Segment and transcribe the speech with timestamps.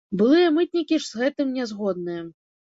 [0.19, 2.25] Былыя мытнікі ж з гэтым не згодныя.